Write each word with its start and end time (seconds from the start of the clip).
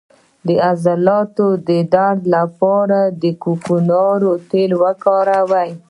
د 0.47 0.49
عضلاتو 0.69 1.47
درد 1.93 2.21
لپاره 2.35 2.99
د 3.21 3.23
کوکنارو 3.43 4.31
تېل 4.49 4.71
وکاروئ 4.83 5.71